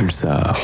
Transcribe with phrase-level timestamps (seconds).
[0.00, 0.56] Pulsar.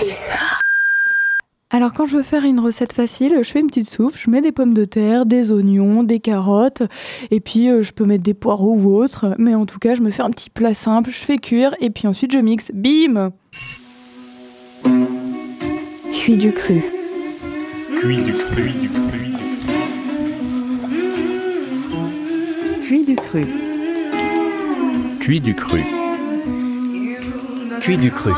[1.68, 4.40] Alors quand je veux faire une recette facile, je fais une petite soupe, je mets
[4.40, 6.84] des pommes de terre, des oignons, des carottes,
[7.30, 10.00] et puis euh, je peux mettre des poireaux ou autre, mais en tout cas je
[10.00, 13.30] me fais un petit plat simple, je fais cuire, et puis ensuite je mixe, bim
[16.14, 16.82] Cuit du cru.
[17.94, 19.18] Cuit du cru, du cru,
[22.80, 23.46] du Cuit du cru.
[25.20, 25.82] Cuit du cru.
[27.82, 28.32] Cuit du cru.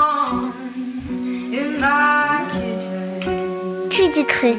[4.09, 4.55] Cuit du cru.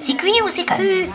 [0.00, 1.06] C'est cuit ou c'est cru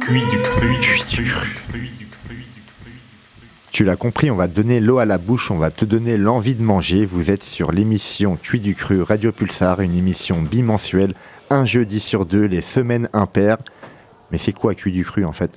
[0.00, 1.48] Cuit du cru, cuit du cru.
[3.70, 6.16] Tu l'as compris, on va te donner l'eau à la bouche, on va te donner
[6.16, 7.04] l'envie de manger.
[7.04, 11.12] Vous êtes sur l'émission Cuit du Cru Radio Pulsar, une émission bimensuelle,
[11.50, 13.58] un jeudi sur deux, les semaines impaires.
[14.32, 15.50] Mais c'est quoi Cuit du Cru en fait?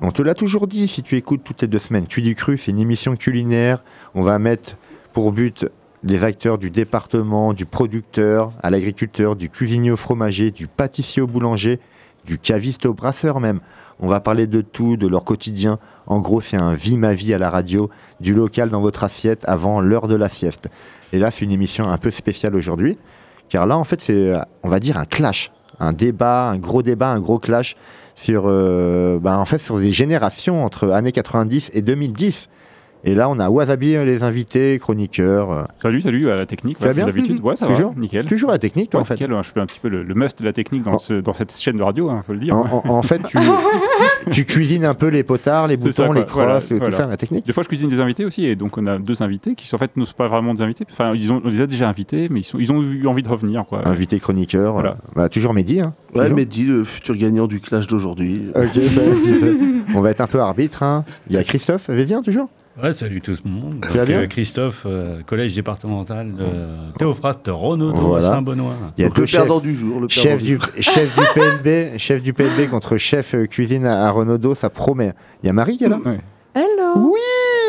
[0.00, 2.06] On te l'a toujours dit si tu écoutes toutes les deux semaines.
[2.06, 3.84] Cuit du Cru, c'est une émission culinaire.
[4.14, 4.78] On va mettre
[5.12, 5.66] pour but
[6.04, 11.26] les acteurs du département, du producteur à l'agriculteur, du cuisinier au fromager, du pâtissier au
[11.26, 11.80] boulanger,
[12.24, 13.60] du caviste au brasseur même.
[14.00, 15.78] On va parler de tout, de leur quotidien.
[16.06, 17.88] En gros, c'est un vie ma vie à la radio,
[18.20, 20.68] du local dans votre assiette avant l'heure de la sieste.
[21.12, 22.98] Et là, c'est une émission un peu spéciale aujourd'hui,
[23.48, 24.32] car là, en fait, c'est,
[24.64, 27.76] on va dire, un clash, un débat, un gros débat, un gros clash
[28.16, 32.48] sur, euh, ben, en fait, sur des générations entre années 90 et 2010.
[33.04, 35.50] Et là, on a Wasabi, euh, les invités, chroniqueurs.
[35.50, 36.78] euh, Salut, salut à la technique.
[36.78, 38.00] Tu vas ouais, bien comme D'habitude, ouais, ça Toujours va.
[38.00, 38.26] Nickel.
[38.26, 39.14] Toujours la technique, toi, Ouais, en fait.
[39.14, 41.14] nickel, je suis un petit peu le, le must de la technique dans, En- ce-
[41.14, 42.54] dans cette chaîne de radio, il faut le dire.
[42.56, 43.38] En, en- en fait, tu,
[44.30, 46.96] tu cuisines un peu les potards, les boutons, ça, les crosses, Voilà, tout voilà.
[46.96, 47.44] ça, la technique.
[47.44, 49.78] Des fois, je cuisine des invités aussi, et donc on a deux invités qui, en
[49.78, 50.86] fait, ne sont pas vraiment des invités.
[50.90, 53.24] Enfin, ils ont, on les a déjà invités, mais ils, sont, ils ont eu envie
[53.24, 53.86] de revenir, quoi.
[53.86, 54.74] Invité chroniqueur.
[54.74, 54.90] Voilà.
[54.90, 55.80] euh, bah, toujours Mehdi.
[55.80, 56.36] Hein, Ouais, toujours.
[56.36, 58.42] Mehdi, le futur gagnant du clash d'aujourd'hui.
[58.54, 59.02] Ok, bah,
[59.96, 60.84] on va être un peu arbitre.
[60.84, 61.04] hein.
[61.28, 62.48] Il y a Christophe Vézien, toujours?
[62.82, 63.76] Ouais, salut tout le monde.
[63.82, 66.44] Tu vas Donc, bien euh, Christophe, euh, collège départemental de
[66.98, 68.26] Théophraste Renaudot Voilà.
[68.26, 68.74] à Saint-Benoît.
[68.98, 70.00] Il y a Donc, deux le chefs, perdant du jour.
[70.00, 74.10] Le chef du chef, du PLB, chef du PLB contre chef euh, cuisine à, à
[74.10, 75.12] Renaudot, ça promet.
[75.42, 76.00] Il y a Marie qui est là?
[76.54, 77.20] Hello Oui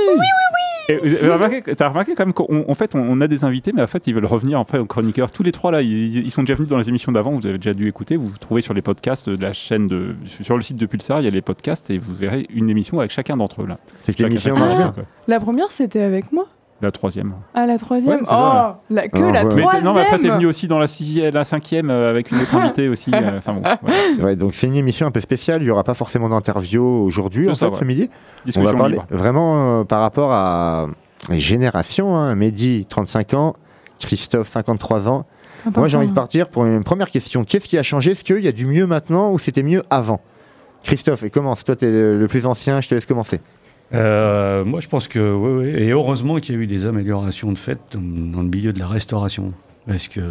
[0.07, 0.53] Et vous
[0.89, 3.81] avez remarqué, t'as remarqué quand même qu'en en fait, on, on a des invités, mais
[3.81, 5.31] en fait, ils veulent revenir après aux chroniqueurs.
[5.31, 7.31] Tous les trois là, ils, ils sont déjà venus dans les émissions d'avant.
[7.31, 8.17] Vous avez déjà dû écouter.
[8.17, 11.22] Vous vous trouvez sur les podcasts de la chaîne de, sur le site de Pulsar,
[11.22, 13.77] il y a les podcasts et vous verrez une émission avec chacun d'entre eux là.
[14.01, 14.93] C'est que Chacun- l'émission marche bien.
[15.27, 16.47] La première c'était avec moi
[16.83, 17.33] La troisième.
[17.55, 19.31] Ah la troisième Ouais, Oh ça, la, Que Ah, la ouais.
[19.45, 22.09] Mais t'es- troisième non, mais après t'es venu aussi dans la sixième, la cinquième euh,
[22.09, 23.09] avec une autre invitée aussi.
[23.13, 23.77] euh, Enfin bon, voilà.
[24.21, 25.61] Ouais, donc c'est une émission un peu spéciale.
[25.61, 27.79] Il n'y aura pas forcément d'interview aujourd'hui, en ça, fait, ouais.
[27.79, 28.09] ce midi.
[28.11, 29.07] On discussion va parler libre.
[29.09, 30.88] vraiment euh, par rapport à
[31.29, 32.16] les générations.
[32.16, 32.35] Hein.
[32.35, 33.55] Mehdi, 35 ans.
[33.99, 35.25] Christophe, 53 ans.
[35.66, 37.45] Attends, Moi, j'ai envie de partir pour une première question.
[37.45, 38.11] Qu'est-ce qui a changé?
[38.11, 40.19] Est-ce qu'il y a du mieux maintenant ou c'était mieux avant?
[40.83, 41.63] Christophe, et commence.
[41.63, 43.39] Toi, tu es le le plus ancien, je te laisse commencer.
[43.93, 45.83] Euh, moi, je pense que oui, oui.
[45.83, 48.87] Et heureusement qu'il y a eu des améliorations de fait dans, le milieu de la
[48.87, 49.53] restauration.
[49.87, 50.21] Parce que,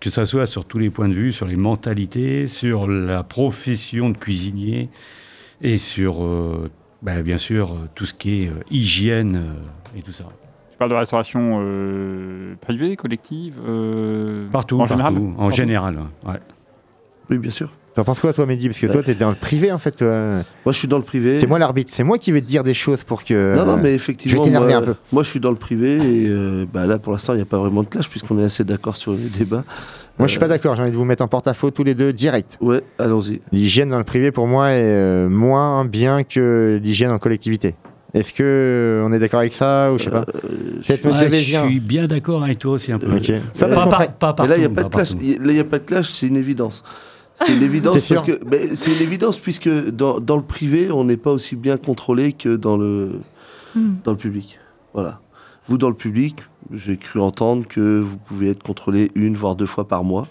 [0.00, 4.10] que ça soit sur tous les points de vue, sur les mentalités, sur la profession
[4.10, 4.88] de cuisinier
[5.60, 6.70] et sur, euh,
[7.02, 10.24] bah, bien sûr, euh, tout ce qui est euh, hygiène euh, et tout ça.
[10.70, 15.98] Tu parles de restauration euh, privée, collective euh, Partout, En général partout, en Partout général.
[16.24, 16.40] ouais.
[17.28, 17.72] Oui, bien sûr.
[17.94, 19.90] T'en penses quoi, toi, Mehdi Parce que toi, tu es dans le privé, en fait.
[19.92, 20.06] toi.
[20.64, 21.38] Moi, je suis dans le privé.
[21.38, 21.90] C'est moi l'arbitre.
[21.94, 23.54] C'est moi qui vais te dire des choses pour que.
[23.56, 24.94] Non, non, mais je effectivement, vais t'énerver moi, un peu.
[25.12, 27.46] moi, je suis dans le privé et euh, bah, là, pour l'instant, il n'y a
[27.46, 29.64] pas vraiment de clash puisqu'on est assez d'accord sur les débats.
[30.18, 30.74] Moi, je suis pas d'accord.
[30.76, 32.56] J'ai envie de vous mettre en porte-à-faux tous les deux direct.
[32.60, 33.40] Ouais, allons-y.
[33.52, 37.74] L'hygiène dans le privé, pour moi, est euh, moins bien que l'hygiène en collectivité.
[38.14, 40.24] Est-ce que euh, on est d'accord avec ça ou je sais pas?
[40.26, 43.06] Peut-être Monsieur Ouais, je suis bien d'accord avec toi aussi un peu.
[43.14, 43.24] Ok.
[43.24, 45.10] C'est pas Euh, Pas, pas- là, il n'y a pas de clash.
[45.12, 45.24] partout.
[45.24, 46.82] Y- Là, il n'y a pas de clash, c'est une évidence.
[47.38, 50.90] C'est une évidence T'es parce sûr que c'est une évidence puisque dans, dans le privé,
[50.90, 53.12] on n'est pas aussi bien contrôlé que dans le
[53.74, 53.94] Hmm.
[54.04, 54.58] dans le public.
[54.92, 55.20] Voilà.
[55.66, 56.36] Vous dans le public,
[56.74, 60.26] j'ai cru entendre que vous pouvez être contrôlé une voire deux fois par mois.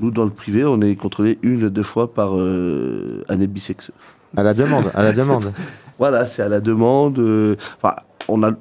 [0.00, 3.96] Nous dans le privé, on est contrôlé une deux fois par euh, année bisexuelle.
[4.36, 5.52] À la demande, à la demande.
[5.98, 7.18] Voilà, c'est à la demande.
[7.18, 7.96] euh, Enfin,
[8.28, 8.52] on a,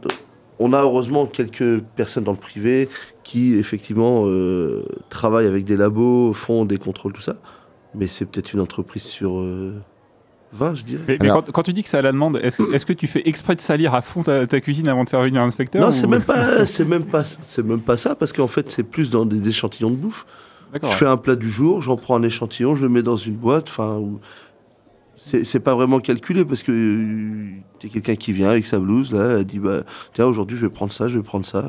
[0.57, 2.87] on a heureusement quelques personnes dans le privé
[3.23, 7.35] qui, effectivement, euh, travaillent avec des labos, font des contrôles, tout ça.
[7.97, 9.73] Mais c'est peut-être une entreprise sur euh,
[10.53, 11.03] 20, je dirais.
[11.07, 13.07] Mais, mais Alors- quand, quand tu dis que c'est à la demande, est-ce que tu
[13.07, 15.81] fais exprès de salir à fond ta, ta cuisine avant de faire venir un inspecteur
[15.81, 18.69] Non, ou- c'est même pas, c'est même pas, c'est même pas ça, parce qu'en fait,
[18.69, 20.25] c'est plus dans des échantillons de bouffe.
[20.83, 23.35] Je fais un plat du jour, j'en prends un échantillon, je le mets dans une
[23.35, 23.67] boîte.
[23.69, 24.19] Enfin, où-
[25.17, 27.49] c'est c'est pas vraiment calculé parce que euh,
[27.79, 29.83] t'es quelqu'un qui vient avec sa blouse là, elle dit bah
[30.13, 31.63] tiens aujourd'hui je vais prendre ça, je vais prendre ça.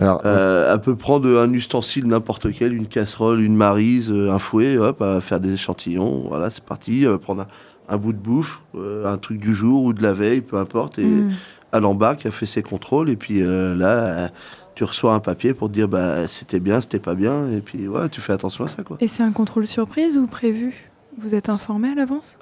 [0.00, 4.38] Alors, Euh, elle peut prendre un ustensile n'importe quel, une casserole, une marise, euh, un
[4.38, 6.28] fouet, hop, va faire des échantillons.
[6.28, 7.02] Voilà, c'est parti.
[7.02, 10.02] Elle va prendre un, un bout de bouffe, euh, un truc du jour ou de
[10.02, 11.30] la veille, peu importe, et Mm.
[11.72, 14.30] à l'embarque, a fait ses contrôles, et puis euh, là,
[14.74, 17.86] tu reçois un papier pour te dire bah, c'était bien, c'était pas bien, et puis
[17.86, 18.82] voilà, tu fais attention à ça.
[18.84, 18.96] Quoi.
[19.00, 20.90] Et c'est un contrôle surprise ou prévu?
[21.20, 22.38] Vous êtes informé à l'avance?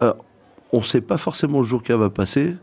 [0.73, 2.57] On sait pas forcément le jour qu'elle va passer,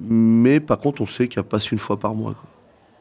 [0.00, 2.32] mais par contre, on sait qu'elle passe une fois par mois.
[2.34, 2.48] Quoi.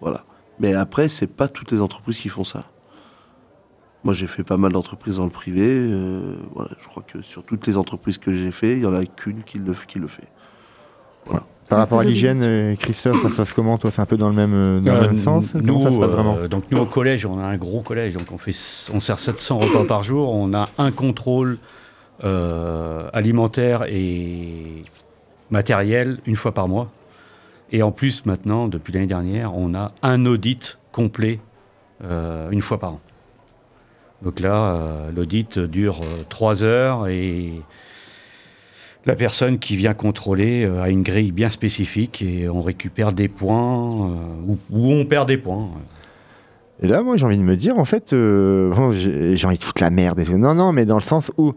[0.02, 0.24] Voilà.
[0.60, 2.66] Mais après, c'est pas toutes les entreprises qui font ça.
[4.04, 5.66] Moi, j'ai fait pas mal d'entreprises dans le privé.
[5.68, 8.94] euh, voilà, je crois que sur toutes les entreprises que j'ai fait, il y en
[8.94, 10.28] a qu'une qui le, qui le fait.
[11.68, 14.30] Par rapport à l'hygiène, euh, Christophe, ça se passe comment Toi, c'est un peu dans
[14.30, 15.54] le même, euh, dans le même sens?
[15.54, 16.36] Nous, Comment ça se passe vraiment?
[16.38, 18.56] euh, Donc nous au collège, on a un gros collège, donc on fait,
[18.92, 21.60] on sert 700 repas par jour, on a un contrôle
[22.24, 24.82] euh, alimentaire et
[25.52, 26.90] matériel une fois par mois,
[27.72, 31.40] et en plus maintenant, depuis l'année dernière, on a un audit complet
[32.04, 33.00] euh, une fois par an.
[34.22, 37.62] Donc là, euh, l'audit dure euh, trois heures et
[39.06, 44.12] la personne qui vient contrôler a une grille bien spécifique et on récupère des points
[44.46, 45.70] ou, on perd des points.
[46.82, 49.90] Et là, moi, j'ai envie de me dire, en fait, j'ai envie de foutre la
[49.90, 50.22] merde.
[50.30, 51.54] Non, non, mais dans le sens où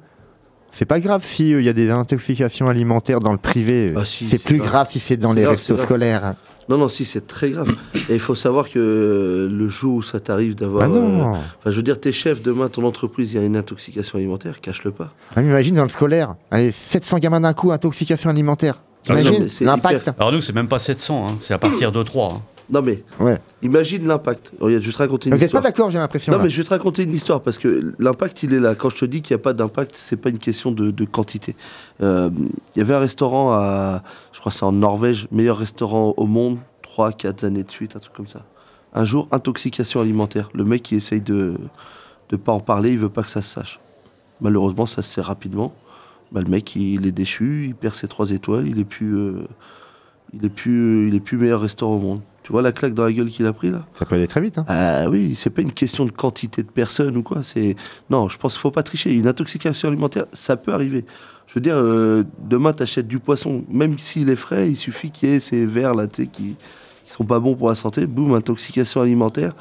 [0.73, 3.95] c'est pas grave si il y a des intoxications alimentaires dans le privé.
[3.97, 4.69] Ah, si, c'est plus grave.
[4.71, 6.35] grave si c'est dans les grave, restos scolaires.
[6.69, 7.75] Non, non, si, c'est très grave.
[8.09, 10.85] Et il faut savoir que le jour où ça t'arrive d'avoir.
[10.85, 11.37] Ah non euh,
[11.67, 14.91] je veux dire, t'es chef, demain, ton entreprise, il y a une intoxication alimentaire, cache-le
[14.93, 15.11] pas.
[15.37, 18.83] Ah, mais imagine dans le scolaire, allez, 700 gamins d'un coup, intoxication alimentaire.
[19.09, 19.15] Ah,
[19.49, 22.33] c'est l'impact hyper- Alors nous, c'est même pas 700, hein, c'est à partir de 3.
[22.35, 22.43] hein.
[22.71, 23.39] Non, mais Ouais.
[23.63, 24.53] imagine l'impact.
[24.61, 25.63] Regarde, je vais te raconter une Vous n'êtes pas histoire.
[25.63, 26.33] d'accord, j'ai l'impression.
[26.33, 26.45] Non, là.
[26.45, 28.75] mais je vais te raconter une histoire parce que l'impact, il est là.
[28.75, 31.05] Quand je te dis qu'il n'y a pas d'impact, c'est pas une question de, de
[31.05, 31.57] quantité.
[32.03, 32.31] Euh,
[32.75, 36.27] Il y avait un restaurant à, je crois, que c'est en Norvège, meilleur restaurant au
[36.27, 38.45] monde, 3, 4 années de suite, un truc comme ça.
[38.95, 40.51] Un jour, intoxication alimentaire.
[40.55, 41.55] Le mec, il essaye de
[42.31, 43.81] ne pas en parler, il veut pas que ça se sache.
[44.41, 45.75] Malheureusement, ça se sait rapidement.
[46.31, 49.47] Bah, le mec, il est déchu, il perd ses 3 étoiles, il est plus, euh,
[50.35, 52.21] il est plus, il est plus meilleur restaurant au monde.
[52.43, 54.41] Tu vois la claque dans la gueule qu'il a pris là Ça peut aller très
[54.41, 54.59] vite.
[54.59, 54.65] Hein.
[54.67, 57.43] ah oui, c'est pas une question de quantité de personnes ou quoi.
[57.43, 57.77] C'est
[58.11, 59.13] non, je pense qu'il faut pas tricher.
[59.13, 61.05] Une intoxication alimentaire, ça peut arriver.
[61.47, 65.29] Je veux dire, euh, demain t'achètes du poisson, même s'il est frais, il suffit qu'il
[65.29, 66.57] y ait ces verres là, tu sais, qui,
[67.05, 68.07] qui sont pas bons pour la santé.
[68.07, 69.53] Boum, intoxication alimentaire.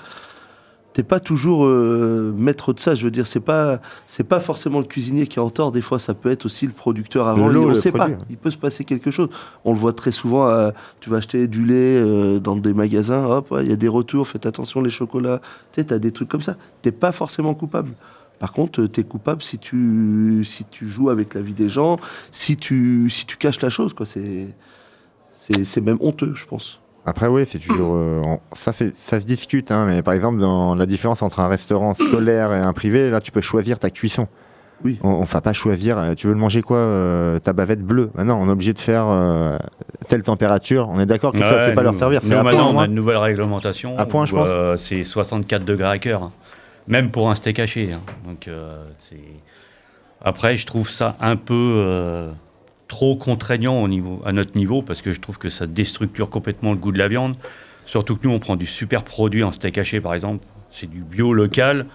[0.93, 2.95] T'es pas toujours euh, maître de ça.
[2.95, 5.71] Je veux dire, c'est pas c'est pas forcément le cuisinier qui est en tort.
[5.71, 7.47] Des fois, ça peut être aussi le producteur avant.
[7.47, 8.15] Le lot, on le sait produit.
[8.15, 8.25] pas.
[8.29, 9.29] Il peut se passer quelque chose.
[9.63, 10.49] On le voit très souvent.
[10.49, 13.25] euh, tu vas acheter du lait euh, dans des magasins.
[13.25, 14.27] Hop, il y a des retours.
[14.27, 15.39] Faites attention les chocolats.
[15.71, 16.57] Tu sais, t'as des trucs comme ça.
[16.81, 17.91] T'es pas forcément coupable.
[18.39, 21.97] Par contre, tu es coupable si tu, si tu joues avec la vie des gens,
[22.31, 23.93] si tu, si tu caches la chose.
[23.93, 24.05] quoi.
[24.05, 24.53] C'est
[25.33, 26.81] c'est même honteux, je pense.
[27.05, 27.95] Après, oui, c'est toujours.
[27.95, 28.21] euh,
[28.53, 32.53] ça, ça se discute, hein, mais par exemple, dans la différence entre un restaurant scolaire
[32.53, 34.27] et un privé, là, tu peux choisir ta cuisson.
[34.83, 34.99] Oui.
[35.03, 35.97] On ne va pas choisir.
[35.97, 38.09] euh, tu veux le manger quoi euh, Ta bavette bleue?
[38.15, 39.57] Maintenant, on est obligé de faire euh,
[40.07, 40.89] telle température.
[40.89, 42.21] On est d'accord que ça, tu peux pas leur servir.
[42.23, 43.97] nous, à maintenant, point, on a une nouvelle réglementation.
[43.97, 44.79] À point, je pense.
[44.81, 46.23] c'est 64 degrés à cœur.
[46.23, 46.31] hein.
[46.87, 47.93] Même pour un steak haché.
[47.93, 47.99] hein.
[48.25, 48.49] Donc.
[50.23, 52.29] Après, je trouve ça un peu
[52.91, 56.71] trop contraignant au niveau, à notre niveau parce que je trouve que ça déstructure complètement
[56.71, 57.37] le goût de la viande.
[57.85, 60.45] Surtout que nous, on prend du super produit en steak haché, par exemple.
[60.71, 61.85] C'est du bio local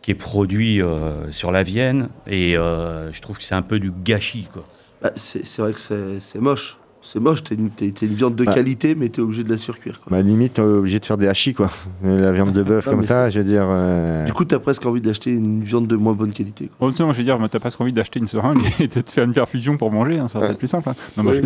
[0.00, 2.08] qui est produit euh, sur la Vienne.
[2.26, 4.48] Et euh, je trouve que c'est un peu du gâchis.
[4.50, 4.64] Quoi.
[5.02, 6.78] Bah, c'est vrai que c'est moche.
[7.04, 7.42] C'est moche.
[7.42, 8.54] T'es une, t'es- t'es une viande de Ouais.
[8.54, 10.00] qualité, mais t'es obligé de la surcuire.
[10.00, 10.10] quoi.
[10.16, 11.68] Bah, limite, on est obligé de faire des hachis, quoi.
[12.04, 13.64] La viande de bœuf Non, comme mais ça, je veux dire.
[13.66, 16.70] euh, Du coup, t'as presque envie d'acheter une viande de moins bonne qualité.
[16.78, 16.88] quoi.
[16.96, 19.24] Oh, moi, je veux dire, t'as presque envie d'acheter une seringue et de te faire
[19.24, 20.52] une perfusion pour manger, hein, ça va Ouais.
[20.52, 20.88] être plus simple.
[20.90, 20.94] hein.
[21.16, 21.40] Non, Oui.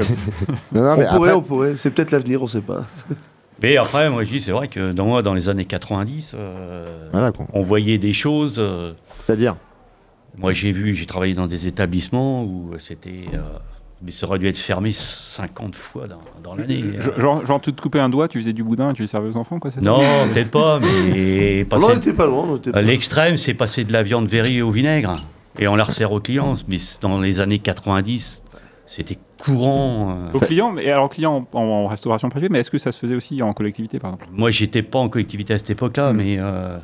[0.73, 1.75] Non, non, on mais pourrait, après, on pourrait.
[1.78, 2.85] C'est peut-être l'avenir, on sait pas.
[3.62, 7.09] Mais après, moi, je dis, c'est vrai que dans, moi, dans les années 90, euh,
[7.12, 7.47] voilà, quoi.
[7.54, 8.57] on voyait des choses.
[8.59, 8.92] euh,
[9.25, 9.57] C'est-à-dire.
[10.37, 13.25] moi, j'ai vu, j'ai travaillé dans des établissements où c'était.
[13.99, 16.85] Euh, mais ça aurait dû être fermé 50 fois dans, dans l'année.
[16.99, 19.29] Je- Genre, genre, tu te coupais un doigt, tu faisais du boudin, tu les servais
[19.29, 19.81] aux enfants, quoi, ça?
[19.81, 20.00] Non,
[20.33, 22.47] peut-être pas, mais On passer- n'en était pas loin.
[22.50, 25.15] on était à pas- l'extrême, c'est passer de la viande verrie au vinaigre
[25.59, 26.55] et on la resserre aux clients.
[26.69, 28.43] Mais dans les années 90,
[28.85, 30.17] c'était courant.
[30.33, 30.37] euh.
[30.37, 33.15] Aux clients, mais alors clients en, en restauration privée, mais est-ce que ça se faisait
[33.17, 34.29] aussi en collectivité, par exemple?
[34.33, 36.17] Moi, j'étais pas en collectivité à cette époque-là, Mm.
[36.17, 36.76] mais euh,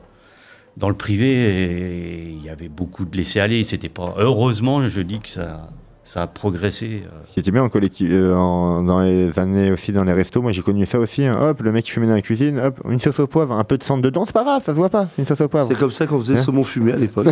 [0.77, 3.63] dans le privé, il y avait beaucoup de laisser-aller.
[3.65, 4.15] C'était pas.
[4.19, 5.69] Heureusement, je dis que ça,
[6.13, 7.03] ça a progressé.
[7.07, 7.09] euh.
[7.33, 10.53] Qui était bien en collectif, euh, en- dans les années aussi dans les restos, moi
[10.53, 11.25] j'ai connu ça aussi.
[11.25, 11.39] hein.
[11.41, 13.79] Hop, le mec qui fumait dans la cuisine, hop, une sauce au poivre, un peu
[13.79, 15.69] de sang dedans, c'est pas grave, ça se voit pas, une sauce au poivre.
[15.71, 17.27] C'est comme ça qu'on faisait Hein le saumon fumé à l'époque.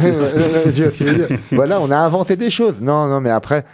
[0.74, 1.04] Tu
[1.52, 2.80] voilà, on a inventé des choses.
[2.80, 3.64] Non, non, mais après,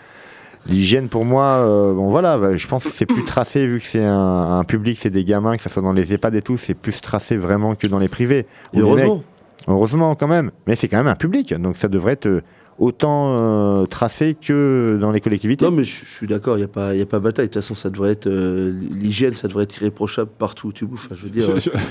[0.66, 3.86] l'hygiène pour moi, euh, bon voilà, bah, je pense que c'est plus tracé vu que
[3.86, 6.58] c'est un, un public, c'est des gamins, que ça soit dans les EHPAD et tout,
[6.58, 8.46] c'est plus tracé vraiment que dans les privés.
[8.74, 9.22] Mecs- heureusement.
[9.68, 12.40] heureusement quand même, mais c'est quand même un public, donc ça devrait être euh,
[12.78, 15.64] autant euh, tracé que dans les collectivités.
[15.64, 17.46] Non, mais je, je suis d'accord, il n'y a, pas- y a pas bataille.
[17.48, 18.26] De toute façon, ça devrait être.
[18.26, 21.06] euh, L'hygiène, ça devrait être irréprochable partout où tu bouffes.
[21.06, 21.44] Enfin, je veux dire.
[21.44, 21.72] Sur- sur-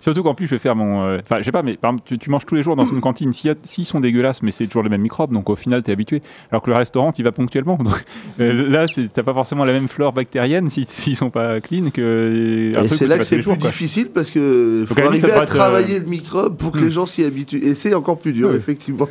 [0.00, 1.02] Surtout qu'en plus, je vais faire mon.
[1.04, 2.86] euh, Enfin, je sais pas, mais par exemple, tu, tu manges tous les jours dans
[2.86, 3.30] une cantine.
[3.32, 5.92] Y S'ils sont dégueulasses, mais c'est toujours les mêmes microbes, donc au final, tu es
[5.92, 6.20] habitué.
[6.52, 7.76] Alors que le restaurant, tu vas ponctuellement.
[7.82, 8.04] Donc
[8.40, 12.72] euh, là, t'as pas forcément la même flore bactérienne si- s'ils sont pas clean que.
[12.76, 15.46] Et c'est là tu que c'est plus jours, difficile parce que faut arriver à euh,
[15.46, 16.84] travailler le microbe pour que hmm.
[16.84, 17.64] les gens s'y habituent.
[17.64, 19.08] Et c'est encore plus dur, effectivement.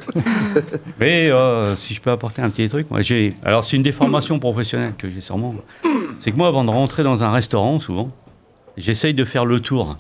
[1.00, 3.36] Mais euh, si je peux apporter un petit truc, moi j'ai.
[3.44, 5.54] Alors c'est une déformation professionnelle que j'ai sûrement.
[6.20, 8.12] C'est que moi, avant de rentrer dans un restaurant, souvent,
[8.78, 9.98] j'essaye de faire le tour,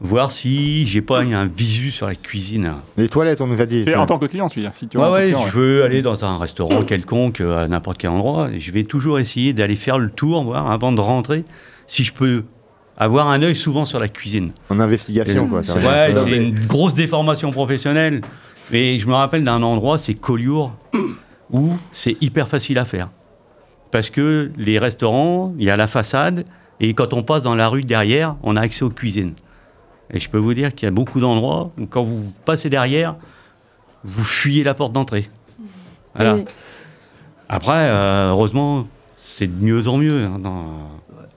[0.00, 2.72] voir si j'ai pas un visu sur la cuisine.
[2.96, 3.84] Les toilettes, on nous a dit.
[3.94, 4.74] En tant que client, tu veux dire.
[4.74, 7.98] Si tu Ouais, ouais, client, je veux aller dans un restaurant quelconque euh, à n'importe
[7.98, 8.50] quel endroit.
[8.52, 11.44] et Je vais toujours essayer d'aller faire le tour, voir avant de rentrer,
[11.86, 12.44] si je peux
[12.96, 14.50] avoir un œil souvent sur la cuisine.
[14.70, 15.60] En investigation, quoi.
[15.60, 18.22] Ouais, c'est une grosse déformation professionnelle.
[18.70, 20.72] Mais je me rappelle d'un endroit, c'est Collioure,
[21.50, 23.10] où c'est hyper facile à faire.
[23.90, 26.44] Parce que les restaurants, il y a la façade,
[26.80, 29.32] et quand on passe dans la rue derrière, on a accès aux cuisines.
[30.12, 33.16] Et je peux vous dire qu'il y a beaucoup d'endroits où quand vous passez derrière,
[34.04, 35.28] vous fuyez la porte d'entrée.
[36.14, 36.36] Voilà.
[36.38, 36.44] Et-
[37.48, 40.24] Après, euh, heureusement, c'est de mieux en mieux.
[40.24, 40.88] hein, dans-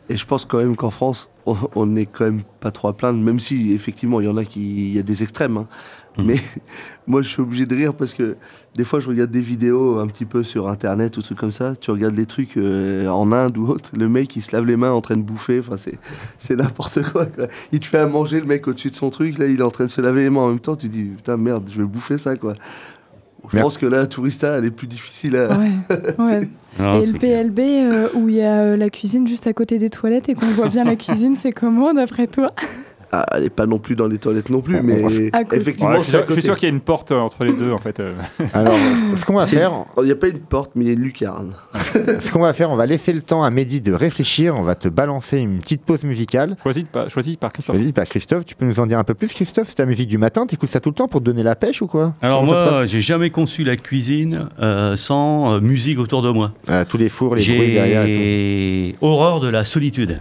[0.10, 2.94] Et je pense quand même qu'en France, on- on n'est quand même pas trop à
[2.98, 5.56] plaindre, même si effectivement il y en a qui, il y a des extrêmes.
[5.58, 5.68] hein.
[6.18, 6.26] Mhm.
[6.26, 6.36] Mais
[7.08, 8.36] moi, je suis obligé de rire parce que
[8.76, 11.76] des fois, je regarde des vidéos un petit peu sur Internet ou trucs comme ça.
[11.76, 13.92] Tu regardes les trucs euh, en Inde ou autre.
[13.98, 15.60] Le mec, il se lave les mains en train de bouffer.
[15.60, 15.98] Enfin, c'est,
[16.40, 17.48] c'est n'importe quoi, quoi.
[17.72, 19.38] Il te fait à manger le mec au-dessus de son truc.
[19.38, 20.76] Là, il est en train de se laver les mains en même temps.
[20.76, 22.56] Tu dis, putain, merde, je vais bouffer ça, quoi.
[23.50, 25.58] Je pense que là, Tourista, elle est plus difficile à.
[25.58, 25.72] Ouais,
[26.20, 26.50] ouais.
[26.80, 27.18] Non, et le.
[27.18, 30.36] PLB euh, où il y a euh, la cuisine juste à côté des toilettes et
[30.36, 32.48] qu'on voit bien la cuisine, c'est comment d'après toi?
[33.14, 35.04] Ah, elle est pas non plus dans les toilettes non plus, mais
[35.34, 35.58] À côté.
[35.62, 36.42] effectivement, Ouais, je suis sûr- je suis côté.
[36.42, 38.00] sûr qu'il y a une porte euh, entre les deux, en fait.
[38.00, 38.14] euh.
[38.54, 38.74] Alors,
[39.16, 41.02] ce qu'on va faire, Il n'y a pas une porte, mais il y a une
[41.02, 41.54] lucarne.
[41.76, 44.56] ce qu'on va faire, on va laisser le temps à Mehdi de réfléchir.
[44.58, 46.56] On va te balancer une petite pause musicale.
[46.64, 47.76] Choisi, par- choisi par Christophe.
[47.76, 50.08] Vas-y, bah, Christophe, tu peux nous en dire un peu plus, Christophe C'est ta musique
[50.08, 52.14] du matin, t'écoutes ça tout le temps pour te donner la pêche ou quoi?
[52.22, 56.54] Alors Comment moi, j'ai jamais conçu la cuisine euh, sans euh, musique autour de moi.
[56.70, 60.20] Euh, Tous les fours, les bruits derrière et J'ai horreur de la solitude.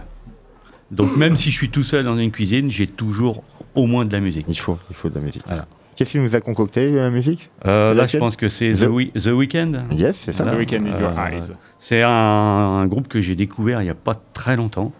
[0.91, 3.43] Donc même si je suis tout seul dans une cuisine, j'ai toujours
[3.75, 4.45] au moins de la musique.
[4.49, 5.43] Il faut, il faut de la musique.
[5.47, 5.65] Voilà.
[5.95, 7.49] Qu'est-ce qu'il nous a concocté, la musique?
[7.65, 9.83] Euh, là, je pense que c'est The- The, Wee- The Weeknd.
[9.91, 10.45] Yes, c'est ça.
[10.45, 11.51] The Weeknd in Your Euh, Eyes.
[11.79, 14.91] C'est un, un groupe que j'ai découvert il n'y a pas très longtemps.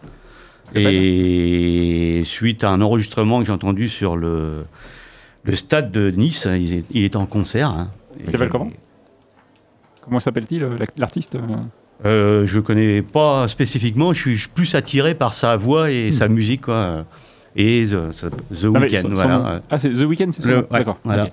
[0.76, 4.66] Et suite à un enregistrement que j'ai entendu sur le,
[5.44, 7.70] le stade de Nice, il est, il est en concert.
[7.70, 7.90] hein.
[8.24, 8.70] Il s'appelle comment?
[10.04, 11.38] Comment s'appelle-t-il, euh, l'artiste
[12.06, 16.62] euh je connais pas spécifiquement, je suis plus attiré par sa voix et sa musique.
[16.62, 17.06] Quoi.
[17.56, 18.12] Et The,
[18.54, 19.62] The Ah, Weeknd, voilà.
[19.70, 20.98] Ah, c'est The Weeknd, c'est ouais, D'accord.
[21.04, 21.26] voilà.
[21.26, 21.32] ok,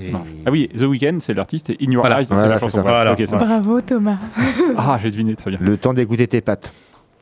[0.00, 0.12] ça Et-.
[0.46, 2.20] Ah oui, The Weeknd, c'est l'artiste et In Your Voilà.
[2.20, 2.76] Eyes, c'est la chanson.
[2.78, 2.82] ça.
[2.82, 3.12] Voilà.
[3.12, 3.48] Ok, ça marche.
[3.48, 4.18] Bravo Thomas.
[4.76, 5.58] Ah, j'ai deviné, très bien.
[5.60, 6.72] Le temps d'écouter tes pattes.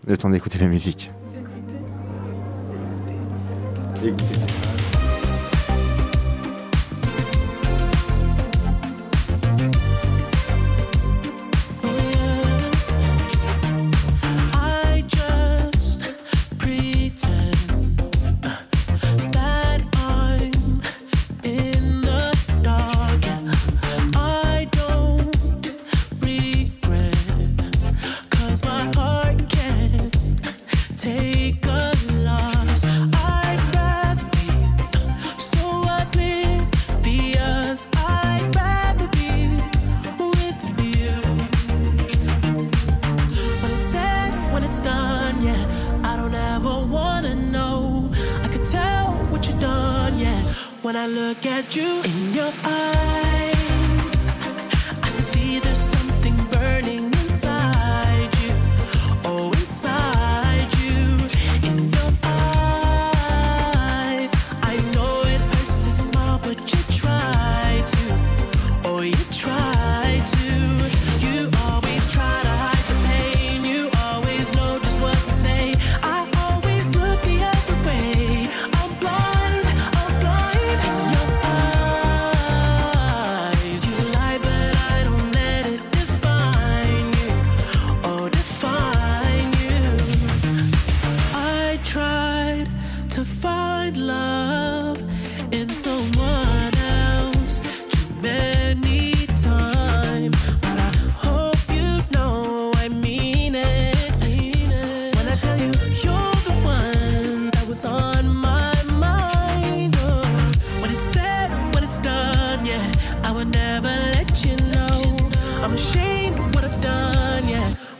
[0.07, 1.11] Le temps d'écouter la musique.
[4.05, 4.25] Écoutez.
[4.65, 4.68] I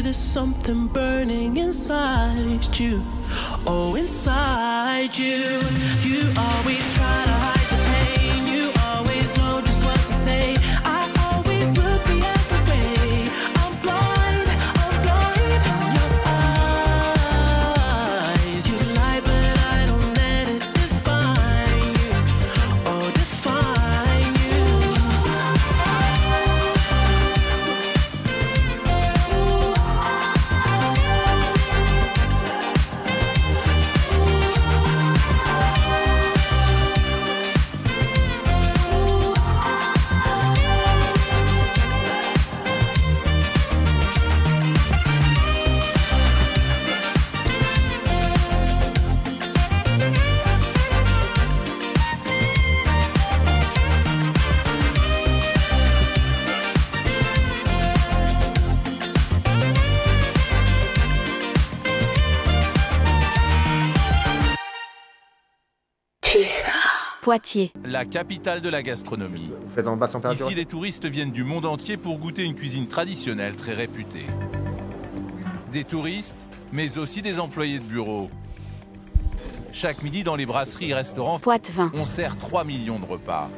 [0.00, 3.02] there's something burning inside you.
[3.66, 5.58] Oh, inside you.
[6.02, 7.19] You always try
[67.30, 67.70] Poitiers.
[67.84, 69.52] La capitale de la gastronomie.
[69.64, 72.56] Vous faites en basse température Ici, les touristes viennent du monde entier pour goûter une
[72.56, 74.26] cuisine traditionnelle très réputée.
[75.70, 76.34] Des touristes,
[76.72, 78.28] mais aussi des employés de bureau.
[79.70, 81.92] Chaque midi, dans les brasseries et restaurants, Poitevin.
[81.94, 83.48] on sert 3 millions de repas.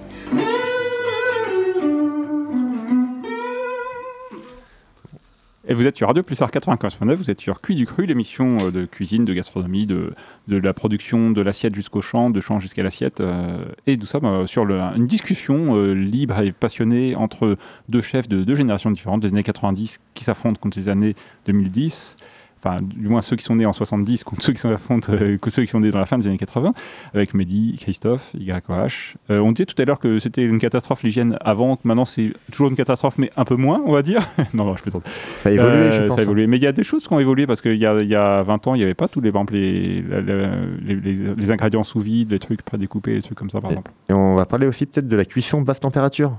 [5.69, 8.73] Et vous êtes sur Radio Pulsar 95.9, vous êtes sur Cuit du Cru, l'émission euh,
[8.73, 10.13] de cuisine, de gastronomie, de,
[10.49, 13.21] de la production de l'assiette jusqu'au champ, de champ jusqu'à l'assiette.
[13.21, 17.57] euh, et nous sommes euh, sur une discussion libre et passionnée entre
[17.89, 21.15] deux chefs de deux générations différentes, des années 90 qui s'affrontent contre les années
[21.47, 22.17] 2010.
[22.65, 25.51] Enfin, du moins ceux qui sont nés en 70 contre ceux qui s'affrontent, euh, que
[25.51, 26.73] ceux qui sont nés dans la fin des années 80,
[27.13, 29.17] avec Mehdi, Christophe, YOH.
[29.31, 32.33] Euh, on disait tout à l'heure que c'était une catastrophe l'hygiène avant, que maintenant c'est
[32.53, 34.29] toujours une catastrophe, mais un peu moins, on va dire.
[34.55, 35.03] non, non, je plaisante.
[35.09, 36.15] Ça a évolué, Euh, je pense.
[36.15, 36.47] Ça a évolué.
[36.47, 38.15] Mais il y a des choses qui ont évolué parce qu'il y a, il y
[38.15, 40.51] a 20 ans, il n'y avait pas tous les, par exemple, les, la- la-
[40.85, 43.75] les, les- les ingrédients sous vide, les trucs prédécoupés, les trucs comme ça, par Et-
[43.75, 43.91] exemple.
[44.09, 46.37] Et on va parler aussi peut-être de la cuisson basse température.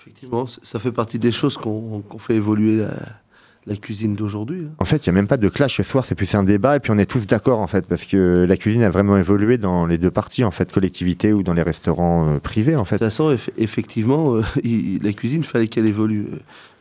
[0.00, 2.94] Effectivement, ça fait partie des choses qu'on fait évoluer la,
[3.66, 4.64] la cuisine d'aujourd'hui.
[4.66, 4.72] hein.
[4.78, 6.76] En fait, il n'y a même pas de clash ce soir, c'est plus un débat,
[6.76, 9.56] et puis on est tous d'accord en fait, parce que la cuisine a vraiment évolué
[9.58, 12.88] dans les deux parties, en fait, collectivité ou dans les restaurants euh, privés, en De
[12.88, 12.96] fait.
[12.98, 16.26] toute façon, eff- effectivement, euh, il- la cuisine, fallait qu'elle évolue.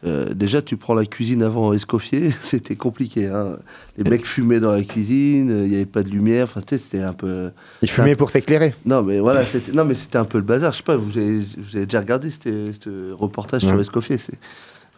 [0.03, 3.27] Euh, déjà, tu prends la cuisine avant Escoffier, c'était compliqué.
[3.27, 3.57] hein.
[3.97, 6.45] Les mecs fumaient dans la cuisine, il n'y avait pas de lumière.
[6.45, 7.51] Enfin, tu sais, c'était un peu.
[7.83, 8.73] Il fumait pour s'éclairer.
[8.87, 10.71] Non, mais voilà, c'était non, mais c'était un peu le bazar.
[10.73, 13.79] Je sais pas, vous avez, vous avez déjà regardé ce reportage sur.
[13.79, 14.17] Escoffier.
[14.17, 14.39] C'est.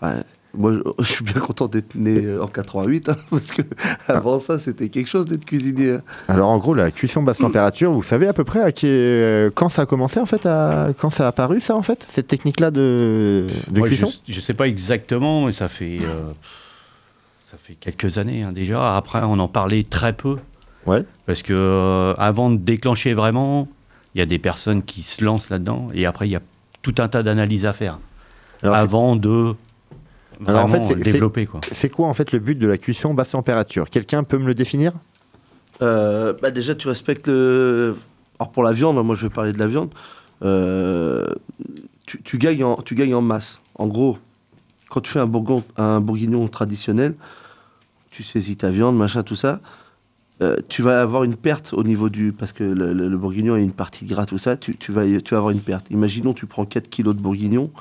[0.02, 0.12] ouais,
[0.56, 3.62] moi, je, je suis bien content d'être né en 88, hein, parce que
[4.08, 5.94] avant ça, c'était quelque chose d'être cuisinier.
[5.94, 6.02] hein.
[6.28, 9.50] Alors en gros, la cuisson basse température, vous savez à peu près à qui- euh,
[9.54, 12.28] quand ça a commencé en fait, à- quand ça a apparu ça en fait, cette
[12.28, 14.10] technique-là de, cuisson?
[14.28, 16.26] je, je sais pas exactement, mais ça fait, euh,
[17.50, 18.96] ça fait quelques années hein, déjà.
[18.96, 20.38] Après, on en parlait très peu.
[20.86, 21.04] Ouais.
[21.26, 23.68] Parce que euh, avant de déclencher vraiment,
[24.16, 26.42] il y a des personnes qui se lancent là-dedans et après, il y a
[26.82, 28.00] tout un tas d'analyses à faire
[28.62, 29.56] Alors, avant de
[30.48, 31.46] Alors, en fait, c'est- développer.
[31.46, 31.60] Quoi.
[31.72, 33.90] C'est quoi en fait le but de la cuisson basse température?
[33.90, 34.94] Quelqu'un peut me le définir?
[35.82, 37.96] Euh, bah déjà, tu respectes le.
[38.40, 39.90] Alors pour la viande, moi je vais parler de la viande.
[40.44, 41.26] Euh,
[42.06, 43.60] tu, tu gagnes en, tu gagnes en masse.
[43.76, 44.18] En gros,
[44.90, 47.16] quand tu fais un, bourgon- un bourguignon traditionnel,
[48.12, 49.60] tu saisis ta viande, machin, tout ça.
[50.42, 52.32] euh, tu vas avoir une perte au niveau du.
[52.34, 54.58] Parce que le, le- le bourguignon a une partie de gras, tout ça.
[54.58, 55.88] Tu, tu vas, tu vas avoir une perte.
[55.92, 57.72] Imaginons, tu prends 4 kilos de bourguignon.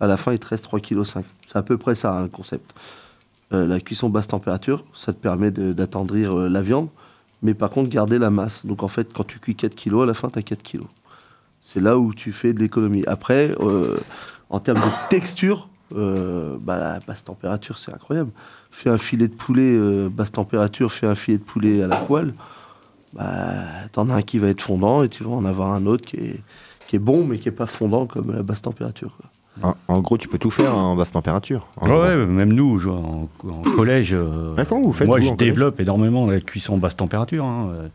[0.00, 1.24] À la fin, il te reste 3,5 kg.
[1.46, 2.72] C'est à peu près ça, hein, le concept.
[3.52, 6.88] Euh, la cuisson basse température, ça te permet d'attendrir euh, la viande
[7.40, 8.66] mais par contre garder la masse.
[8.66, 10.88] Donc en fait, quand tu cuis 4 kilos, à la fin, tu as 4 kilos.
[11.62, 13.04] C'est là où tu fais de l'économie.
[13.06, 13.96] Après, euh,
[14.50, 18.32] en termes de texture, bah, basse température, c'est incroyable.
[18.72, 22.34] Fais un filet de poulet basse température, fais un filet de poulet à la poêle,
[23.14, 26.04] bah, t'en as un qui va être fondant et tu vas en avoir un autre
[26.04, 26.16] qui
[26.92, 29.16] est, bon, mais qui est pas fondant comme la basse température.
[29.62, 31.66] En, en gros, tu peux tout faire en basse température.
[31.76, 35.34] En Ouais, même nous, je- en, en collège, euh, vous faites, moi vous, je en
[35.36, 37.44] développe énormément la cuisson basse température.
[37.44, 37.74] hein.
[37.78, 37.88] Euh,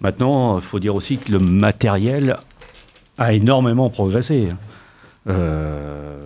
[0.00, 2.36] Maintenant, il faut dire aussi que le matériel
[3.18, 4.48] a énormément progressé.
[5.28, 6.20] Euh,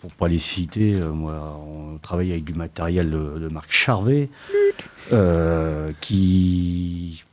[0.00, 4.28] pour pas les citer, euh, moi, on travaille avec du matériel de, de marque Charvet
[5.12, 7.24] euh, qui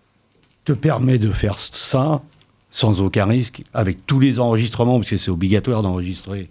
[0.66, 2.22] te permet de faire ça
[2.72, 6.50] sans aucun risque, avec tous les enregistrements, parce que c'est obligatoire d'enregistrer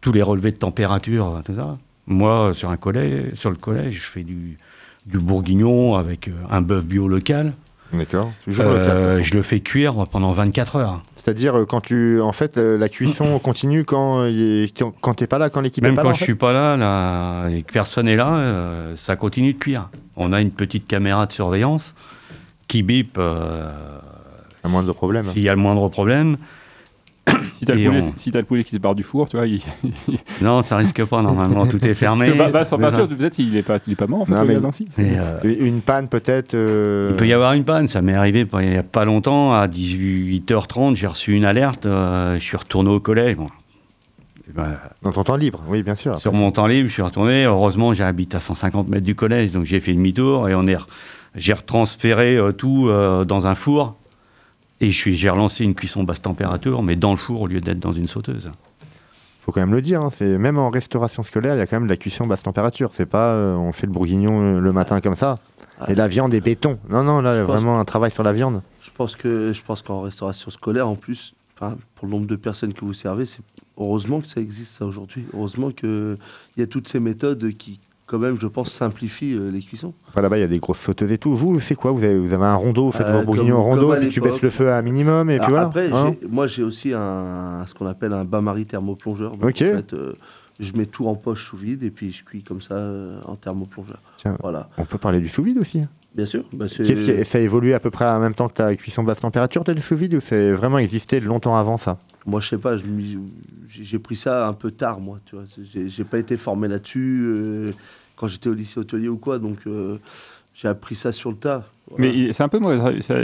[0.00, 1.78] tous les relevés de température, tout ça.
[2.06, 4.56] Moi, sur, un collège, sur le collège, je fais du,
[5.06, 7.52] du bourguignon avec euh, un bœuf bio local.
[7.92, 8.30] D'accord.
[8.44, 8.78] Toujours Euh,
[9.14, 11.02] local, je le fais cuire pendant 24 heures.
[11.16, 15.14] C'est-à-dire euh, quand tu, en fait, euh, la cuisson continue quand euh, il est- quand
[15.14, 16.14] t'es pas là, quand l'équipe est Même pas quand là.
[16.14, 19.58] je fait suis pas là, là et que personne est là, euh, ça continue de
[19.58, 19.88] cuire.
[20.16, 21.94] On a une petite caméra de surveillance
[22.68, 23.70] qui bip euh,
[24.66, 25.24] À moins de problème.
[25.24, 26.36] s'il y a le moindre problème.
[27.54, 29.60] Si t'as le, on- si le poulet qui se barre du four, tu vois, il,
[30.42, 32.30] Non, ça risque pas normalement, tout est fermé.
[32.32, 35.18] Bah, basse température, peut-être il est pas, il est pas mort en fait, Non, mais-
[35.18, 36.54] euh, Une panne peut-être.
[36.54, 39.04] euh, Il peut y avoir une panne, ça m'est arrivé pas- il n'y a pas
[39.04, 43.36] longtemps, à 18h30, j'ai reçu une alerte, euh, je suis retourné au collège.
[43.36, 43.48] Bon.
[44.48, 46.16] Et ben, Dans ton temps libre, oui, bien sûr.
[46.20, 47.44] sur mon temps libre, je suis retourné.
[47.44, 50.86] Heureusement, j'habite à 150 mètres du collège, donc j'ai fait demi-tour et on est, re-
[51.34, 53.96] j'ai retransféré euh, tout euh, dans un four.
[54.80, 57.60] Et je suis- j'ai relancé une cuisson basse température, mais dans le four au lieu
[57.60, 58.50] d'être dans une sauteuse.
[59.40, 60.02] faut quand même le dire.
[60.02, 62.42] hein, c'est même en restauration scolaire, il y a quand même de la cuisson basse
[62.42, 62.90] température.
[62.92, 65.36] C'est pas, euh, on fait le bourguignon euh, le matin comme ça.
[65.86, 66.78] Et la viande est béton.
[66.90, 68.60] Non, non, là, il y a pense- vraiment un travail sur la viande.
[68.82, 71.32] Je pense que je pense qu'en restauration scolaire, en plus,
[71.94, 73.38] pour le nombre de personnes que vous servez, c'est
[73.78, 75.24] heureusement que ça existe ça aujourd'hui.
[75.32, 76.16] Heureusement que
[76.56, 79.92] il y a toutes ces méthodes qui, quand même, je pense, simplifient euh, les cuissons.
[80.08, 81.34] Enfin, là-bas, il y a des grosses sauteuses et tout.
[81.36, 81.90] Vous, c'est quoi?
[81.92, 84.20] Vous avez, vous avez un rondeau, vous faites Euh, vos bourguignons en rondeau, puis tu
[84.20, 85.66] baisses le feu à un minimum, et puis voilà.
[85.66, 86.14] Après, hein.
[86.28, 89.32] moi, j'ai aussi un, ce qu'on appelle un bain-marie thermoplongeur.
[89.32, 89.62] Donc, Ok.
[89.62, 90.12] en fait, euh,
[90.60, 92.76] je mets tout en poche sous vide et puis je cuis comme ça
[93.26, 93.98] en thermoplongeur.
[94.18, 94.36] Tiens.
[94.40, 94.68] Voilà.
[94.78, 95.82] On peut parler du sous-vide aussi.
[96.14, 96.44] Bien sûr.
[96.54, 98.74] bah, c'est- Qu'est-ce qui- ça a évolué à peu près en même temps que la
[98.74, 101.98] cuisson basse température, tel sous-vide, ou c'est vraiment existé longtemps avant ça?
[102.26, 102.76] Moi, je sais pas,
[103.68, 105.20] j'ai pris ça un peu tard, moi.
[105.26, 107.72] Tu vois, j'ai pas été formé là-dessus euh,
[108.16, 109.98] quand j'étais au lycée hôtelier ou quoi, donc euh,
[110.54, 111.64] j'ai appris ça sur le tas.
[111.88, 112.12] Voilà.
[112.12, 112.58] Mais c'est un peu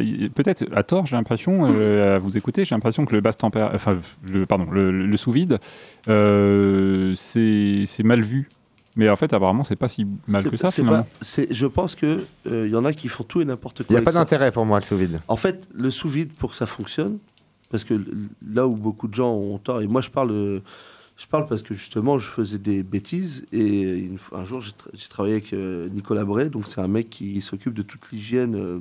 [0.01, 3.37] il- peut-être à tort, j'ai l'impression, euh, à vous écouter, j'ai l'impression que le basse
[3.39, 3.99] température, enfin,
[4.31, 5.59] le, pardon, le, le sous-vide,
[6.09, 8.49] euh, c'est mal vu.
[8.95, 11.05] Mais en fait, apparemment, c'est pas si mal que ça c'est finalement.
[11.05, 13.87] pas- je pense que euh, il y en a qui font tout et n'importe quoi.
[13.89, 15.19] Il n'y a pas d'intérêt pour moi, le sous-vide.
[15.29, 17.17] En fait, le sous-vide, pour que ça fonctionne,
[17.73, 17.95] parce que
[18.47, 20.63] là où beaucoup de gens ont tort, et moi je parle,
[21.17, 24.91] je parle parce que justement je faisais des bêtises, et une un jour j'ai tra-
[24.95, 28.55] j'ai travaillé avec euh, Nicolas Bray, donc c'est un mec qui s'occupe de toute l'hygiène
[28.55, 28.79] euh,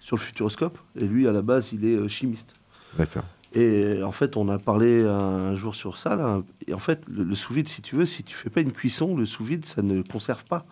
[0.00, 2.54] sur le futuroscope, et lui à la base il est euh, chimiste.
[2.96, 3.24] D'accord.
[3.54, 6.14] Et en fait, on a parlé un jour sur ça.
[6.14, 8.72] Là, et en fait, le, le sous-vide, si tu veux, si tu fais pas une
[8.72, 10.66] cuisson, le sous-vide, ça ne conserve pas.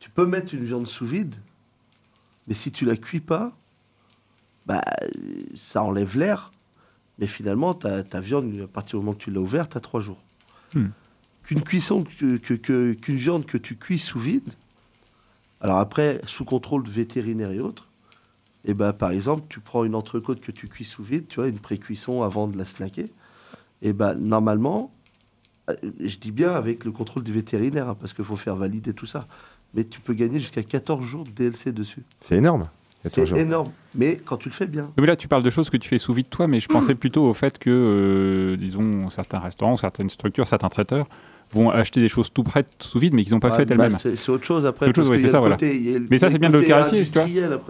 [0.00, 1.34] Tu peux mettre une viande sous-vide,
[2.46, 3.52] mais si tu la cuis pas,
[4.64, 4.82] bah,
[5.54, 6.50] ça enlève l'air.
[7.18, 9.80] Mais finalement, ta, ta viande, à partir du moment que tu l'as ouverte, tu as
[9.80, 10.22] trois jours.
[10.74, 10.88] Hmm.
[11.44, 14.48] Qu'une cuisson, que- que- que- qu'une viande que tu cuis sous vide,
[15.60, 17.88] alors après, sous contrôle de vétérinaire et autres,
[18.64, 21.48] et ben, par exemple, tu prends une entrecôte que tu cuis sous vide, tu vois,
[21.48, 23.06] une pré-cuisson avant de la snacker.
[23.80, 24.92] Et ben, normalement,
[25.70, 28.92] euh, je dis bien avec le contrôle du vétérinaire, hein, parce qu'il faut faire valider
[28.92, 29.26] tout ça.
[29.74, 32.02] Mais tu peux gagner jusqu'à 14 jours de DLC dessus.
[32.22, 32.68] C'est énorme.
[33.08, 33.38] C'est 14 jours.
[33.38, 33.68] énorme.
[33.96, 34.84] Mais quand tu le fais bien.
[34.98, 36.94] Mais là, tu parles de choses que tu fais sous vide toi, mais je pensais
[36.94, 41.06] plutôt au fait que, euh, disons, certains restaurants, certaines structures, certains traiteurs
[41.52, 43.74] vont acheter des choses tout prêtes sous vide, mais qu'ils n'ont pas Ouais, faites bah,
[43.84, 43.96] elles-mêmes.
[43.96, 44.86] c'est c'est autre chose après.
[44.88, 45.54] Autre chose, parce oui, y a ça, le voilà.
[45.54, 47.04] côté- il y a le- Mais ça, c'est bien de le clarifier.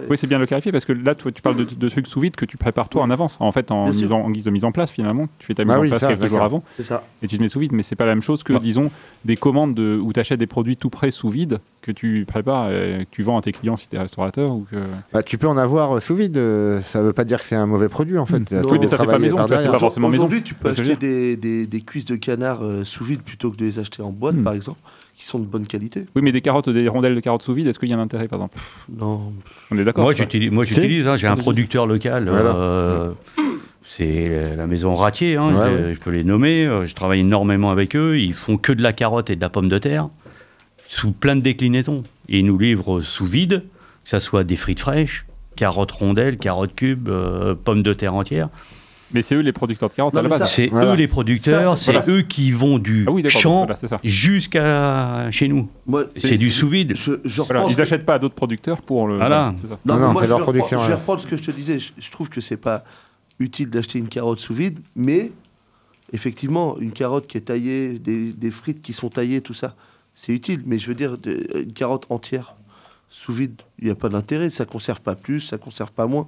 [0.09, 2.07] Oui, c'est bien de le clarifier parce que là, toi, tu parles de, de trucs
[2.07, 3.37] sous vide que tu prépares toi en avance.
[3.39, 5.65] En fait, en, mise en, en guise de mise en place, finalement, tu fais ta
[5.65, 7.05] mise Bah en oui, place ça, quelques jours avant C'est ça.
[7.23, 7.73] et tu te mets sous vide.
[7.73, 8.61] Mais c'est pas la même chose que, Bah.
[8.63, 8.91] disons,
[9.27, 12.71] des commandes de, où tu achètes des produits tout prêts sous vide que tu prépares
[12.71, 14.51] et que tu vends à tes clients si tu es restaurateur.
[14.51, 14.77] Ou que...
[15.13, 16.37] Bah, tu peux en avoir euh, sous vide.
[16.37, 18.53] euh, ça veut pas dire que c'est un mauvais produit en fait.
[18.53, 20.25] A Oui, mais ça fait pas maison, c'est pas forcément maison.
[20.25, 23.57] Aujourd'hui, tu peux acheter des, des, des cuisses de canard euh, sous vide plutôt que
[23.57, 24.45] de les acheter en boîte, Hmm.
[24.45, 24.81] par exemple,
[25.17, 26.07] qui sont de bonne qualité.
[26.17, 28.01] Oui, mais des carottes, des rondelles de carottes sous vide, est-ce qu'il y a un
[28.01, 28.59] intérêt, par exemple?
[28.99, 29.33] Non.
[29.71, 30.75] On est d'accord Moi, j'utilise, moi, Si.
[30.75, 31.07] j'utilise.
[31.09, 32.29] hein, j'ai un producteur local.
[32.29, 32.55] Voilà.
[32.57, 33.11] euh,
[33.87, 35.37] c'est la maison Ratier.
[35.37, 35.95] hein, Ouais, je, ouais.
[35.95, 36.69] je peux les nommer.
[36.85, 38.19] Je travaille énormément avec eux.
[38.19, 40.09] Ils font que de la carotte et de la pomme de terre
[40.89, 42.03] sous plein de déclinaisons.
[42.29, 43.65] Et ils nous livrent sous vide,
[44.05, 48.49] que ça soit des frites fraîches, carottes rondelles, carottes cubes, euh, pommes de terre entières.
[49.13, 50.51] Mais c'est eux les producteurs de carottes Non, à la base.
[50.51, 50.93] C'est Voilà.
[50.93, 51.79] eux les producteurs.
[51.79, 52.09] C'est voilà.
[52.11, 55.69] eux qui vont du Ah oui, champ Voilà, jusqu'à chez nous.
[56.17, 56.95] C'est du sous-vide.
[56.97, 59.17] Je, je ils ce- n'achètent pas à d'autres producteurs pour le.
[59.17, 59.55] Voilà.
[59.63, 59.79] ça.
[59.87, 61.79] Non, non, c'est leur production, Je vais reprendre ce que je te disais.
[61.79, 62.83] Je, je trouve que c'est pas
[63.39, 65.31] utile d'acheter une carotte sous vide, mais
[66.13, 69.75] effectivement, une carotte qui est taillée, des, des frites qui sont taillées, tout ça,
[70.17, 70.63] c'est utile.
[70.67, 71.17] Mais je veux dire,
[71.55, 72.57] une carotte entière
[73.11, 74.51] sous vide, il n'y a pas d'intérêt.
[74.51, 76.27] Ça conserve pas plus, ça conserve pas moins.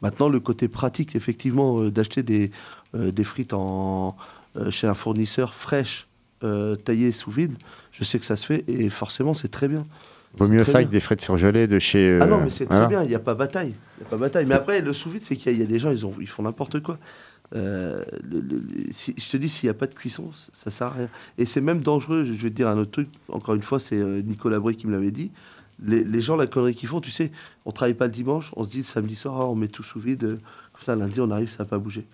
[0.00, 2.50] Maintenant, le côté pratique, effectivement, euh, d'acheter des,
[2.94, 4.16] euh, des frites en,
[4.56, 6.06] euh, chez un fournisseur fraîches,
[6.44, 7.54] euh, taillées sous vide,
[7.92, 9.84] je sais que ça se fait et forcément, c'est très bien.
[10.38, 12.18] Vaut mieux ça que des frites surgelées de chez.
[12.20, 12.84] Ah non, mais c'est voilà.
[12.84, 13.72] très bien, il n'y a pas bataille.
[13.98, 14.44] Il y a pas bataille.
[14.44, 16.12] Mais après, le sous-vide, c'est qu'il y, a- il y a des gens, ils, ont,
[16.20, 16.98] ils font n'importe quoi.
[17.54, 20.68] Euh, le- le- le- si- je te dis, s'il n'y a pas de cuisson, ça
[20.68, 21.08] ne sert à rien.
[21.38, 23.96] Et c'est même dangereux, je vais te dire un autre truc, encore une fois, c'est
[23.96, 25.30] euh, Nicolas Brie qui me l'avait dit.
[25.84, 27.30] Les, les gens, la connerie qu'ils font, tu sais,
[27.64, 29.82] on travaille pas le dimanche, on se dit le samedi soir, ah, on met tout
[29.84, 30.34] sous vide, euh,
[30.72, 32.04] comme ça, lundi, on arrive, ça n'a pas bougé.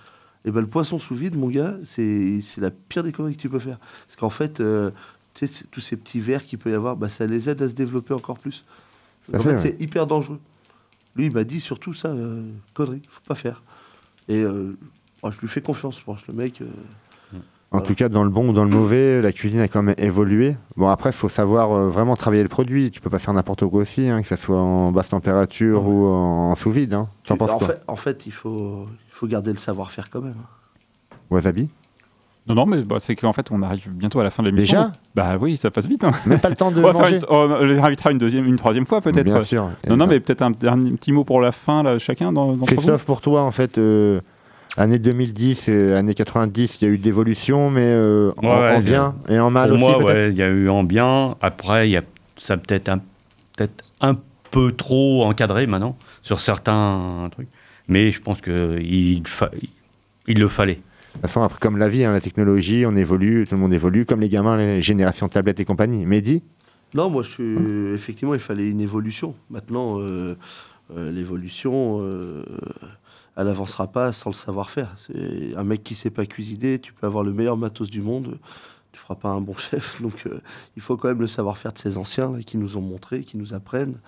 [0.45, 3.49] Et ben le poisson sous vide, mon gars, c'est la pire des conneries que tu
[3.49, 3.79] peux faire.
[4.07, 4.91] Parce qu'en fait, euh,
[5.35, 7.63] tu sais, c'est- tous ces petits vers qu'il peut y avoir, bah, ça les aide
[7.63, 8.65] à se développer encore plus.
[9.33, 9.61] En fait, fait, ouais.
[9.61, 10.41] c'est hyper dangereux.
[11.15, 12.43] Lui, il m'a dit surtout ça, euh,
[12.75, 13.63] connerie, faut pas faire.
[14.29, 14.73] Et euh,
[15.31, 16.61] je lui fais confiance, je pense, le mec.
[16.63, 16.67] euh,
[17.71, 19.95] En tout cas, dans le bon ou dans le mauvais, la cuisine a quand même
[19.99, 20.57] évolué.
[20.77, 22.91] Bon, après, il faut savoir euh, vraiment travailler le produit.
[22.91, 26.09] Tu peux pas faire n'importe quoi aussi, hein, que ça soit en basse température ou
[26.09, 26.93] en, sous vide.
[26.95, 27.09] Hein.
[27.27, 30.11] T'en tu- penses en, quoi fait, en fait, il faut, il faut garder le savoir-faire
[30.11, 30.35] quand même.
[31.31, 31.71] Wasabi
[32.47, 34.79] Non, non, mais bah, c'est qu'en fait, on arrive bientôt à la fin de l'émission.
[34.83, 36.05] Déjà Bah oui, ça passe vite.
[36.05, 36.13] hein.
[36.27, 38.85] Même pas le temps de on, manger une- on les invitera une deuxième, une troisième
[38.85, 39.25] fois peut-être.
[39.25, 39.71] Bien sûr.
[39.89, 42.59] Non, non, mais peut-être un dernier petit mot pour la fin, là, chacun dans, d'entre
[42.59, 42.67] vous.
[42.67, 44.21] Christophe, pour toi, en fait, euh,
[44.77, 48.81] année 2010 et année 90, il y a eu de l'évolution, mais euh, en, Ouais,
[48.83, 51.37] bien et en mal Pour aussi, moi, ouais, il y a eu en bien.
[51.41, 52.03] Après, il y a
[52.37, 53.01] ça peut-être un,
[54.01, 54.17] un
[54.51, 57.49] peu trop encadré maintenant sur certains trucs.
[57.89, 59.51] Mais je pense qu'il fa-
[60.27, 60.75] il le fallait.
[60.77, 60.81] De
[61.15, 64.07] toute façon, après, comme la vie, hein, la technologie, on évolue, tout le monde évolue,
[64.07, 66.07] comme les gamins, les générations tablettes et compagnie.
[66.07, 66.43] Mehdi?
[66.95, 67.93] Non, moi, je suis.
[67.95, 69.35] Effectivement, il fallait une évolution.
[69.51, 70.37] Maintenant, euh,
[70.97, 72.45] euh, l'évolution, euh,
[73.37, 74.95] elle n'avancera pas sans le savoir-faire.
[74.99, 78.39] C'est un mec qui sait pas cuisiner, tu peux avoir le meilleur matos du monde,
[78.93, 80.01] tu feras pas un bon chef.
[80.03, 80.41] Donc, euh,
[80.77, 83.37] il faut quand même le savoir-faire de ces anciens là, qui nous ont montré, qui
[83.37, 83.99] nous apprennent.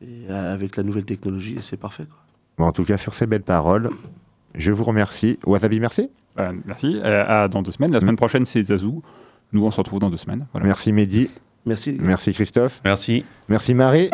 [0.00, 2.04] Et euh, avec la nouvelle technologie, et c'est parfait.
[2.04, 2.18] Quoi.
[2.56, 3.90] Bon, En tout cas, sur ces belles paroles,
[4.54, 5.38] je vous remercie.
[5.44, 6.10] Wasabi, merci.
[6.38, 7.00] Euh, merci.
[7.02, 7.92] Euh, à dans deux semaines.
[7.92, 9.02] La semaine prochaine, c'est Zazou.
[9.52, 10.46] Nous, on se retrouve dans deux semaines.
[10.52, 10.66] Voilà.
[10.66, 11.30] Merci Mehdi.
[11.66, 11.96] Merci.
[12.00, 12.80] Merci Christophe.
[12.84, 13.24] Merci.
[13.48, 14.10] Merci Marie.